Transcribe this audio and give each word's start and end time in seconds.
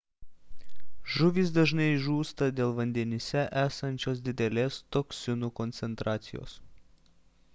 žuvys 1.15 1.51
dažnai 1.57 1.89
žūsta 2.05 2.47
dėl 2.61 2.73
vandenyse 2.79 3.43
esančios 3.63 4.23
didelės 4.29 4.81
toksinų 4.97 5.51
koncentracijos 5.63 6.57